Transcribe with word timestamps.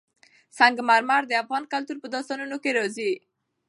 سنگ 0.57 0.77
مرمر 0.89 1.21
د 1.27 1.31
افغان 1.43 1.63
کلتور 1.73 1.97
په 2.01 2.07
داستانونو 2.13 2.55
کې 2.63 2.71
راځي. 2.77 3.11